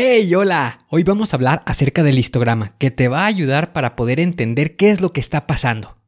Hey, 0.00 0.32
hola. 0.32 0.78
Hoy 0.90 1.02
vamos 1.02 1.32
a 1.32 1.36
hablar 1.36 1.64
acerca 1.66 2.04
del 2.04 2.20
histograma, 2.20 2.68
que 2.78 2.92
te 2.92 3.08
va 3.08 3.22
a 3.22 3.26
ayudar 3.26 3.72
para 3.72 3.96
poder 3.96 4.20
entender 4.20 4.76
qué 4.76 4.90
es 4.90 5.00
lo 5.00 5.12
que 5.12 5.18
está 5.18 5.48
pasando. 5.48 5.98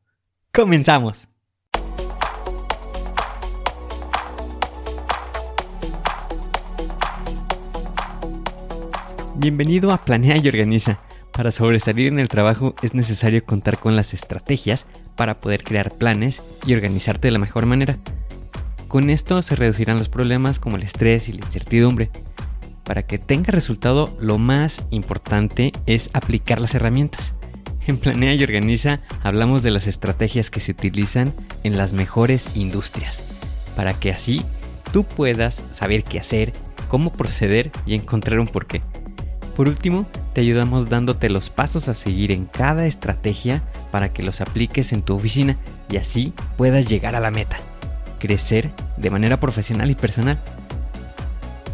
Comenzamos. 0.52 1.26
Bienvenido 9.34 9.90
a 9.90 9.98
Planea 9.98 10.36
y 10.36 10.46
Organiza. 10.46 11.00
Para 11.32 11.50
sobresalir 11.50 12.06
en 12.06 12.20
el 12.20 12.28
trabajo 12.28 12.76
es 12.82 12.94
necesario 12.94 13.44
contar 13.44 13.80
con 13.80 13.96
las 13.96 14.14
estrategias 14.14 14.86
para 15.16 15.40
poder 15.40 15.64
crear 15.64 15.90
planes 15.90 16.40
y 16.64 16.74
organizarte 16.74 17.26
de 17.26 17.32
la 17.32 17.40
mejor 17.40 17.66
manera. 17.66 17.96
Con 18.86 19.10
esto 19.10 19.42
se 19.42 19.56
reducirán 19.56 19.98
los 19.98 20.08
problemas 20.08 20.60
como 20.60 20.76
el 20.76 20.84
estrés 20.84 21.28
y 21.28 21.32
la 21.32 21.44
incertidumbre. 21.44 22.08
Para 22.90 23.04
que 23.04 23.18
tenga 23.18 23.52
resultado, 23.52 24.12
lo 24.20 24.36
más 24.36 24.84
importante 24.90 25.70
es 25.86 26.10
aplicar 26.12 26.60
las 26.60 26.74
herramientas. 26.74 27.36
En 27.86 27.98
Planea 27.98 28.34
y 28.34 28.42
Organiza 28.42 28.98
hablamos 29.22 29.62
de 29.62 29.70
las 29.70 29.86
estrategias 29.86 30.50
que 30.50 30.58
se 30.58 30.72
utilizan 30.72 31.32
en 31.62 31.78
las 31.78 31.92
mejores 31.92 32.56
industrias, 32.56 33.22
para 33.76 33.94
que 33.94 34.10
así 34.10 34.44
tú 34.92 35.04
puedas 35.04 35.62
saber 35.72 36.02
qué 36.02 36.18
hacer, 36.18 36.52
cómo 36.88 37.12
proceder 37.12 37.70
y 37.86 37.94
encontrar 37.94 38.40
un 38.40 38.48
porqué. 38.48 38.82
Por 39.56 39.68
último, 39.68 40.08
te 40.32 40.40
ayudamos 40.40 40.90
dándote 40.90 41.30
los 41.30 41.48
pasos 41.48 41.86
a 41.86 41.94
seguir 41.94 42.32
en 42.32 42.44
cada 42.44 42.86
estrategia 42.86 43.62
para 43.92 44.12
que 44.12 44.24
los 44.24 44.40
apliques 44.40 44.92
en 44.92 45.02
tu 45.02 45.14
oficina 45.14 45.56
y 45.92 45.98
así 45.98 46.34
puedas 46.56 46.88
llegar 46.88 47.14
a 47.14 47.20
la 47.20 47.30
meta 47.30 47.60
crecer 48.20 48.70
de 48.96 49.10
manera 49.10 49.38
profesional 49.38 49.90
y 49.90 49.96
personal. 49.96 50.38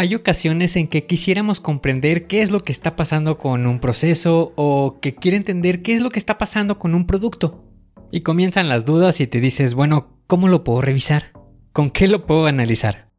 Hay 0.00 0.14
ocasiones 0.14 0.76
en 0.76 0.86
que 0.86 1.06
quisiéramos 1.06 1.58
comprender 1.58 2.28
qué 2.28 2.40
es 2.40 2.52
lo 2.52 2.62
que 2.62 2.70
está 2.70 2.94
pasando 2.94 3.36
con 3.36 3.66
un 3.66 3.80
proceso 3.80 4.52
o 4.54 5.00
que 5.02 5.16
quiere 5.16 5.36
entender 5.36 5.82
qué 5.82 5.94
es 5.94 6.02
lo 6.02 6.10
que 6.10 6.20
está 6.20 6.38
pasando 6.38 6.78
con 6.78 6.94
un 6.94 7.04
producto. 7.04 7.64
Y 8.12 8.20
comienzan 8.20 8.68
las 8.68 8.84
dudas 8.84 9.20
y 9.20 9.26
te 9.26 9.40
dices, 9.40 9.74
bueno, 9.74 10.22
¿cómo 10.28 10.46
lo 10.46 10.62
puedo 10.62 10.82
revisar? 10.82 11.32
¿Con 11.72 11.90
qué 11.90 12.06
lo 12.06 12.26
puedo 12.26 12.46
analizar? 12.46 13.10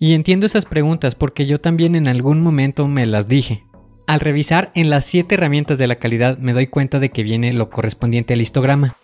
Y 0.00 0.14
entiendo 0.14 0.46
esas 0.46 0.64
preguntas 0.64 1.14
porque 1.14 1.46
yo 1.46 1.60
también 1.60 1.94
en 1.94 2.08
algún 2.08 2.42
momento 2.42 2.88
me 2.88 3.06
las 3.06 3.28
dije. 3.28 3.62
Al 4.08 4.18
revisar 4.18 4.72
en 4.74 4.90
las 4.90 5.04
7 5.04 5.36
herramientas 5.36 5.78
de 5.78 5.86
la 5.86 6.00
calidad 6.00 6.38
me 6.38 6.52
doy 6.52 6.66
cuenta 6.66 6.98
de 6.98 7.10
que 7.10 7.22
viene 7.22 7.52
lo 7.52 7.70
correspondiente 7.70 8.34
al 8.34 8.40
histograma, 8.40 8.96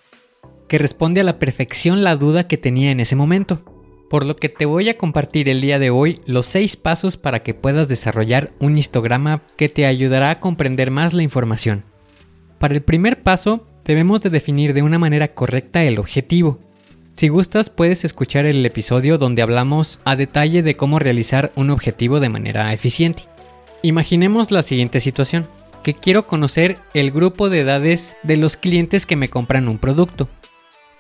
que 0.67 0.79
responde 0.79 1.21
a 1.21 1.25
la 1.25 1.39
perfección 1.39 2.03
la 2.03 2.17
duda 2.17 2.49
que 2.49 2.59
tenía 2.59 2.91
en 2.91 2.99
ese 2.99 3.15
momento 3.15 3.70
por 4.11 4.27
lo 4.27 4.35
que 4.35 4.49
te 4.49 4.67
voy 4.67 4.89
a 4.89 4.99
compartir 4.99 5.49
el 5.49 5.61
día 5.61 5.79
de 5.79 5.91
hoy 5.91 6.21
los 6.27 6.47
6 6.47 6.77
pasos 6.77 7.17
para 7.17 7.45
que 7.45 7.55
puedas 7.55 7.87
desarrollar 7.87 8.51
un 8.59 8.77
histograma 8.77 9.43
que 9.57 9.69
te 9.69 9.87
ayudará 9.87 10.31
a 10.31 10.41
comprender 10.41 10.91
más 10.91 11.15
la 11.15 11.23
información. 11.23 11.85
Para 12.59 12.75
el 12.75 12.83
primer 12.83 13.23
paso, 13.23 13.69
debemos 13.85 14.21
de 14.21 14.31
definir 14.31 14.75
de 14.75 14.83
una 14.83 14.99
manera 14.99 15.29
correcta 15.29 15.85
el 15.85 16.01
objetivo. 16.01 16.59
Si 17.15 17.29
gustas, 17.29 17.71
puedes 17.71 18.05
escuchar 18.05 18.47
el 18.47 18.67
episodio 18.67 19.17
donde 19.17 19.43
hablamos 19.43 20.01
a 20.05 20.17
detalle 20.17 20.65
de 20.65 20.75
cómo 20.75 20.99
realizar 20.99 21.53
un 21.55 21.71
objetivo 21.71 22.19
de 22.19 22.31
manera 22.31 22.73
eficiente. 22.73 23.23
Imaginemos 23.83 24.51
la 24.51 24.65
siguiente 24.65 24.99
situación, 24.99 25.47
que 25.85 25.95
quiero 25.95 26.27
conocer 26.27 26.79
el 26.95 27.13
grupo 27.13 27.49
de 27.49 27.61
edades 27.61 28.17
de 28.25 28.37
los 28.37 28.57
clientes 28.57 29.07
que 29.07 29.15
me 29.15 29.29
compran 29.29 29.69
un 29.69 29.79
producto 29.79 30.29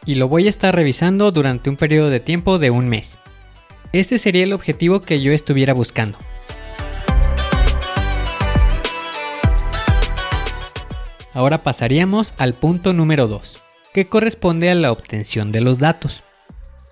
y 0.06 0.16
lo 0.16 0.28
voy 0.28 0.46
a 0.46 0.50
estar 0.50 0.74
revisando 0.74 1.30
durante 1.32 1.70
un 1.70 1.76
periodo 1.76 2.10
de 2.10 2.20
tiempo 2.20 2.58
de 2.58 2.70
un 2.70 2.88
mes. 2.88 3.18
Ese 3.92 4.18
sería 4.18 4.44
el 4.44 4.52
objetivo 4.52 5.00
que 5.00 5.20
yo 5.20 5.32
estuviera 5.32 5.74
buscando. 5.74 6.18
Ahora 11.32 11.62
pasaríamos 11.62 12.34
al 12.38 12.54
punto 12.54 12.92
número 12.92 13.28
2, 13.28 13.62
que 13.92 14.08
corresponde 14.08 14.70
a 14.70 14.74
la 14.74 14.90
obtención 14.90 15.52
de 15.52 15.60
los 15.60 15.78
datos. 15.78 16.22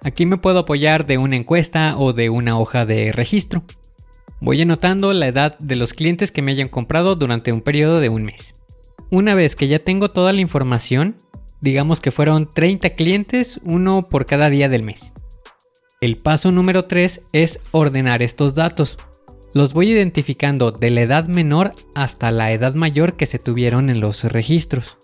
Aquí 0.02 0.26
me 0.26 0.36
puedo 0.36 0.60
apoyar 0.60 1.06
de 1.06 1.18
una 1.18 1.36
encuesta 1.36 1.96
o 1.98 2.12
de 2.12 2.30
una 2.30 2.58
hoja 2.58 2.86
de 2.86 3.10
registro. 3.10 3.64
Voy 4.40 4.62
anotando 4.62 5.12
la 5.12 5.26
edad 5.26 5.58
de 5.58 5.74
los 5.74 5.92
clientes 5.92 6.30
que 6.30 6.42
me 6.42 6.52
hayan 6.52 6.68
comprado 6.68 7.16
durante 7.16 7.52
un 7.52 7.62
periodo 7.62 7.98
de 7.98 8.08
un 8.08 8.22
mes. 8.22 8.52
Una 9.10 9.34
vez 9.34 9.56
que 9.56 9.66
ya 9.66 9.80
tengo 9.80 10.10
toda 10.10 10.32
la 10.32 10.40
información, 10.40 11.16
digamos 11.60 12.00
que 12.00 12.10
fueron 12.10 12.48
30 12.48 12.90
clientes, 12.90 13.60
uno 13.64 14.02
por 14.08 14.26
cada 14.26 14.50
día 14.50 14.68
del 14.68 14.82
mes. 14.82 15.12
El 16.00 16.16
paso 16.16 16.52
número 16.52 16.84
3 16.84 17.20
es 17.32 17.60
ordenar 17.72 18.22
estos 18.22 18.54
datos. 18.54 18.98
Los 19.52 19.72
voy 19.72 19.90
identificando 19.90 20.70
de 20.70 20.90
la 20.90 21.00
edad 21.00 21.26
menor 21.26 21.72
hasta 21.94 22.30
la 22.30 22.52
edad 22.52 22.74
mayor 22.74 23.16
que 23.16 23.26
se 23.26 23.38
tuvieron 23.38 23.90
en 23.90 24.00
los 24.00 24.24
registros. 24.24 24.98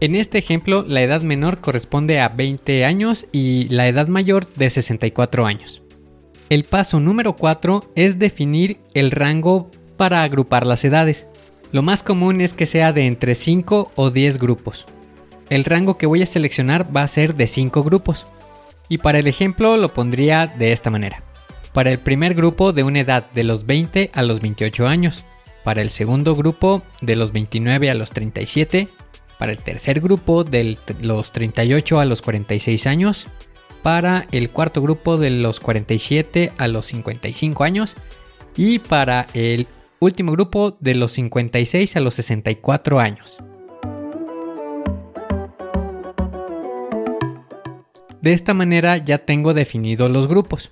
En 0.00 0.14
este 0.14 0.38
ejemplo, 0.38 0.82
la 0.88 1.02
edad 1.02 1.22
menor 1.22 1.60
corresponde 1.60 2.20
a 2.20 2.28
20 2.30 2.86
años 2.86 3.26
y 3.32 3.68
la 3.68 3.86
edad 3.86 4.08
mayor 4.08 4.50
de 4.54 4.70
64 4.70 5.44
años. 5.44 5.82
El 6.48 6.64
paso 6.64 7.00
número 7.00 7.36
4 7.36 7.92
es 7.94 8.18
definir 8.18 8.80
el 8.94 9.10
rango 9.10 9.70
para 9.98 10.22
agrupar 10.22 10.66
las 10.66 10.84
edades. 10.84 11.26
Lo 11.70 11.82
más 11.82 12.02
común 12.02 12.40
es 12.40 12.54
que 12.54 12.64
sea 12.64 12.92
de 12.92 13.06
entre 13.06 13.34
5 13.34 13.92
o 13.94 14.10
10 14.10 14.38
grupos 14.38 14.86
el 15.50 15.64
rango 15.64 15.98
que 15.98 16.06
voy 16.06 16.22
a 16.22 16.26
seleccionar 16.26 16.96
va 16.96 17.02
a 17.02 17.08
ser 17.08 17.34
de 17.34 17.48
5 17.48 17.82
grupos. 17.82 18.26
Y 18.88 18.98
para 18.98 19.18
el 19.18 19.26
ejemplo 19.26 19.76
lo 19.76 19.92
pondría 19.92 20.46
de 20.46 20.72
esta 20.72 20.90
manera. 20.90 21.18
Para 21.72 21.90
el 21.90 21.98
primer 21.98 22.34
grupo 22.34 22.72
de 22.72 22.84
una 22.84 23.00
edad 23.00 23.30
de 23.32 23.44
los 23.44 23.66
20 23.66 24.10
a 24.14 24.22
los 24.22 24.40
28 24.40 24.86
años. 24.86 25.24
Para 25.64 25.82
el 25.82 25.90
segundo 25.90 26.34
grupo 26.34 26.82
de 27.00 27.16
los 27.16 27.32
29 27.32 27.90
a 27.90 27.94
los 27.94 28.10
37. 28.10 28.88
Para 29.38 29.52
el 29.52 29.58
tercer 29.58 30.00
grupo 30.00 30.44
de 30.44 30.78
los 31.00 31.32
38 31.32 32.00
a 32.00 32.04
los 32.04 32.22
46 32.22 32.86
años. 32.86 33.26
Para 33.82 34.26
el 34.30 34.50
cuarto 34.50 34.82
grupo 34.82 35.16
de 35.16 35.30
los 35.30 35.58
47 35.58 36.52
a 36.58 36.68
los 36.68 36.86
55 36.86 37.64
años. 37.64 37.96
Y 38.56 38.78
para 38.78 39.26
el 39.34 39.66
último 39.98 40.32
grupo 40.32 40.76
de 40.80 40.94
los 40.94 41.12
56 41.12 41.96
a 41.96 42.00
los 42.00 42.14
64 42.14 43.00
años. 43.00 43.38
De 48.22 48.32
esta 48.32 48.54
manera 48.54 48.98
ya 48.98 49.18
tengo 49.18 49.54
definidos 49.54 50.10
los 50.10 50.28
grupos. 50.28 50.70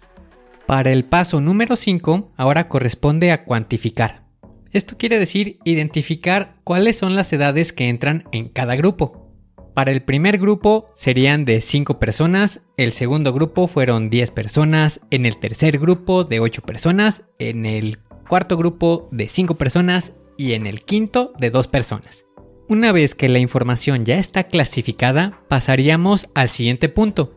Para 0.66 0.92
el 0.92 1.04
paso 1.04 1.40
número 1.40 1.76
5, 1.76 2.32
ahora 2.36 2.68
corresponde 2.68 3.32
a 3.32 3.44
cuantificar. 3.44 4.24
Esto 4.70 4.98
quiere 4.98 5.18
decir 5.18 5.58
identificar 5.64 6.56
cuáles 6.62 6.98
son 6.98 7.16
las 7.16 7.32
edades 7.32 7.72
que 7.72 7.88
entran 7.88 8.24
en 8.32 8.50
cada 8.50 8.76
grupo. 8.76 9.32
Para 9.72 9.92
el 9.92 10.02
primer 10.02 10.38
grupo 10.38 10.90
serían 10.94 11.44
de 11.46 11.60
5 11.62 11.98
personas, 11.98 12.60
el 12.76 12.92
segundo 12.92 13.32
grupo 13.32 13.66
fueron 13.66 14.10
10 14.10 14.30
personas, 14.32 15.00
en 15.10 15.24
el 15.24 15.38
tercer 15.38 15.78
grupo 15.78 16.24
de 16.24 16.40
8 16.40 16.62
personas, 16.62 17.22
en 17.38 17.64
el 17.64 17.98
cuarto 18.28 18.56
grupo 18.58 19.08
de 19.10 19.28
5 19.28 19.54
personas 19.54 20.12
y 20.36 20.52
en 20.52 20.66
el 20.66 20.82
quinto 20.82 21.32
de 21.38 21.50
2 21.50 21.68
personas. 21.68 22.26
Una 22.68 22.92
vez 22.92 23.14
que 23.14 23.30
la 23.30 23.38
información 23.38 24.04
ya 24.04 24.18
está 24.18 24.44
clasificada, 24.44 25.40
pasaríamos 25.48 26.28
al 26.34 26.50
siguiente 26.50 26.90
punto, 26.90 27.32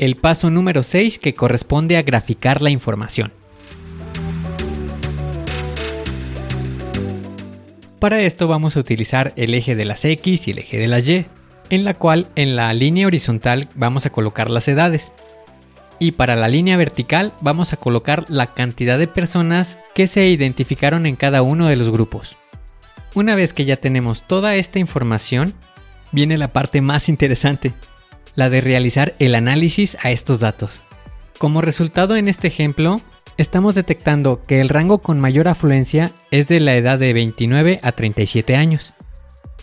el 0.00 0.16
paso 0.16 0.50
número 0.50 0.82
6 0.82 1.18
que 1.18 1.34
corresponde 1.34 1.98
a 1.98 2.02
graficar 2.02 2.62
la 2.62 2.70
información. 2.70 3.34
Para 7.98 8.22
esto 8.22 8.48
vamos 8.48 8.76
a 8.76 8.80
utilizar 8.80 9.34
el 9.36 9.52
eje 9.52 9.76
de 9.76 9.84
las 9.84 10.02
X 10.06 10.48
y 10.48 10.52
el 10.52 10.58
eje 10.60 10.78
de 10.78 10.88
las 10.88 11.06
Y, 11.06 11.26
en 11.68 11.84
la 11.84 11.92
cual 11.92 12.28
en 12.34 12.56
la 12.56 12.72
línea 12.72 13.06
horizontal 13.06 13.68
vamos 13.74 14.06
a 14.06 14.10
colocar 14.10 14.50
las 14.50 14.68
edades. 14.68 15.12
Y 15.98 16.12
para 16.12 16.34
la 16.34 16.48
línea 16.48 16.78
vertical 16.78 17.34
vamos 17.42 17.74
a 17.74 17.76
colocar 17.76 18.24
la 18.30 18.54
cantidad 18.54 18.98
de 18.98 19.06
personas 19.06 19.76
que 19.94 20.06
se 20.06 20.26
identificaron 20.28 21.04
en 21.04 21.16
cada 21.16 21.42
uno 21.42 21.66
de 21.66 21.76
los 21.76 21.90
grupos. 21.90 22.38
Una 23.14 23.34
vez 23.34 23.52
que 23.52 23.66
ya 23.66 23.76
tenemos 23.76 24.26
toda 24.26 24.54
esta 24.54 24.78
información, 24.78 25.52
viene 26.10 26.38
la 26.38 26.48
parte 26.48 26.80
más 26.80 27.10
interesante, 27.10 27.74
la 28.34 28.50
de 28.50 28.60
realizar 28.60 29.14
el 29.18 29.34
análisis 29.34 29.96
a 30.02 30.10
estos 30.10 30.40
datos. 30.40 30.82
Como 31.38 31.62
resultado 31.62 32.16
en 32.16 32.28
este 32.28 32.48
ejemplo, 32.48 33.00
estamos 33.36 33.74
detectando 33.74 34.42
que 34.42 34.60
el 34.60 34.68
rango 34.68 34.98
con 34.98 35.20
mayor 35.20 35.48
afluencia 35.48 36.12
es 36.30 36.48
de 36.48 36.60
la 36.60 36.76
edad 36.76 36.98
de 36.98 37.12
29 37.12 37.80
a 37.82 37.92
37 37.92 38.56
años. 38.56 38.92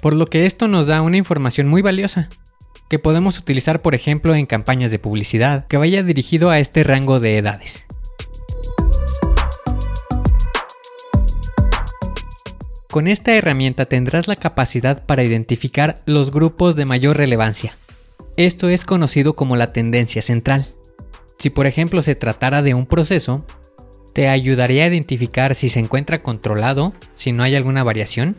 Por 0.02 0.16
lo 0.16 0.26
que 0.26 0.46
esto 0.46 0.68
nos 0.68 0.88
da 0.88 1.02
una 1.02 1.18
información 1.18 1.68
muy 1.68 1.82
valiosa, 1.82 2.30
que 2.90 3.00
podemos 3.00 3.38
utilizar 3.38 3.82
por 3.82 3.96
ejemplo 3.96 4.36
en 4.36 4.46
campañas 4.46 4.92
de 4.92 5.00
publicidad 5.00 5.68
que 5.68 5.78
vaya 5.78 6.04
dirigido 6.04 6.50
a 6.50 6.60
este 6.60 6.84
rango 6.84 7.20
de 7.20 7.38
edades. 7.38 7.86
Con 12.90 13.08
esta 13.08 13.36
herramienta 13.36 13.86
tendrás 13.86 14.28
la 14.28 14.36
capacidad 14.36 15.06
para 15.06 15.24
identificar 15.24 15.98
los 16.06 16.32
grupos 16.32 16.76
de 16.76 16.86
mayor 16.86 17.18
relevancia. 17.18 17.76
Esto 18.38 18.70
es 18.70 18.86
conocido 18.86 19.36
como 19.36 19.56
la 19.56 19.74
tendencia 19.74 20.22
central. 20.22 20.68
Si 21.40 21.50
por 21.50 21.66
ejemplo 21.66 22.04
se 22.04 22.14
tratara 22.14 22.62
de 22.62 22.76
un 22.76 22.86
proceso, 22.86 23.44
te 24.14 24.30
ayudaría 24.30 24.84
a 24.84 24.88
identificar 24.88 25.56
si 25.56 25.70
se 25.70 25.80
encuentra 25.80 26.22
controlado, 26.22 26.94
si 27.16 27.32
no 27.32 27.42
hay 27.42 27.56
alguna 27.56 27.84
variación, 27.84 28.38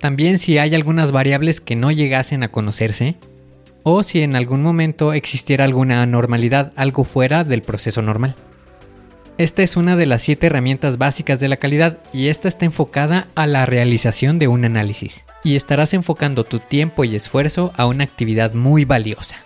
también 0.00 0.38
si 0.38 0.56
hay 0.56 0.74
algunas 0.74 1.12
variables 1.12 1.60
que 1.60 1.76
no 1.76 1.90
llegasen 1.90 2.42
a 2.42 2.50
conocerse, 2.50 3.16
o 3.82 4.02
si 4.02 4.22
en 4.22 4.34
algún 4.34 4.62
momento 4.62 5.12
existiera 5.12 5.64
alguna 5.64 6.00
anormalidad, 6.00 6.72
algo 6.74 7.04
fuera 7.04 7.44
del 7.44 7.60
proceso 7.60 8.00
normal. 8.00 8.34
Esta 9.38 9.62
es 9.62 9.76
una 9.76 9.94
de 9.94 10.04
las 10.04 10.22
siete 10.22 10.48
herramientas 10.48 10.98
básicas 10.98 11.38
de 11.38 11.46
la 11.46 11.58
calidad 11.58 12.00
y 12.12 12.26
esta 12.26 12.48
está 12.48 12.64
enfocada 12.64 13.28
a 13.36 13.46
la 13.46 13.66
realización 13.66 14.40
de 14.40 14.48
un 14.48 14.64
análisis. 14.64 15.24
Y 15.44 15.54
estarás 15.54 15.94
enfocando 15.94 16.42
tu 16.42 16.58
tiempo 16.58 17.04
y 17.04 17.14
esfuerzo 17.14 17.72
a 17.76 17.86
una 17.86 18.02
actividad 18.02 18.54
muy 18.54 18.84
valiosa. 18.84 19.36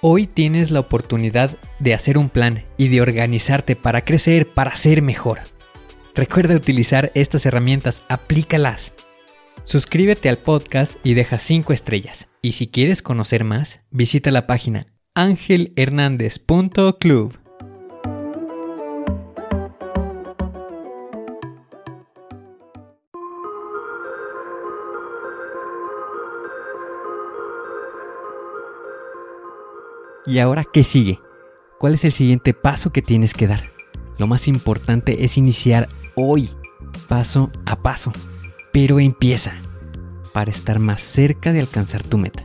Hoy 0.00 0.26
tienes 0.26 0.72
la 0.72 0.80
oportunidad 0.80 1.56
de 1.78 1.94
hacer 1.94 2.18
un 2.18 2.28
plan 2.28 2.64
y 2.76 2.88
de 2.88 3.00
organizarte 3.00 3.76
para 3.76 4.02
crecer, 4.02 4.48
para 4.48 4.76
ser 4.76 5.00
mejor. 5.00 5.38
Recuerda 6.16 6.56
utilizar 6.56 7.12
estas 7.14 7.46
herramientas, 7.46 8.02
aplícalas. 8.08 8.92
Suscríbete 9.62 10.28
al 10.28 10.38
podcast 10.38 10.96
y 11.04 11.14
deja 11.14 11.38
5 11.38 11.72
estrellas. 11.72 12.26
Y 12.42 12.52
si 12.52 12.66
quieres 12.66 13.00
conocer 13.00 13.44
más, 13.44 13.78
visita 13.92 14.32
la 14.32 14.48
página 14.48 14.88
angelhernandez.club. 15.16 17.38
¿Y 30.26 30.40
ahora 30.40 30.64
qué 30.64 30.82
sigue? 30.82 31.20
¿Cuál 31.78 31.94
es 31.94 32.04
el 32.04 32.10
siguiente 32.10 32.54
paso 32.54 32.90
que 32.90 33.02
tienes 33.02 33.34
que 33.34 33.46
dar? 33.46 33.70
Lo 34.18 34.26
más 34.26 34.48
importante 34.48 35.24
es 35.24 35.38
iniciar 35.38 35.88
hoy, 36.16 36.50
paso 37.08 37.52
a 37.66 37.76
paso. 37.76 38.12
Pero 38.72 38.98
empieza 38.98 39.52
para 40.32 40.50
estar 40.50 40.80
más 40.80 41.02
cerca 41.02 41.52
de 41.52 41.60
alcanzar 41.60 42.02
tu 42.02 42.18
meta. 42.18 42.44